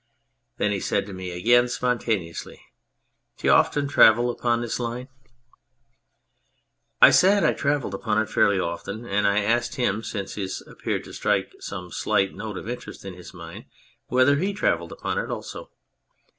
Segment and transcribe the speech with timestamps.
[0.57, 2.59] Then he said to me again spontaneously,"
[3.37, 5.09] D'you often travel upon this line?"
[7.03, 11.03] I said I travelled upon it fairly often, and I asked him, since this appeared
[11.03, 13.65] to strike some slight note of interest in his mind,
[14.07, 15.69] whether he travelled upon it also.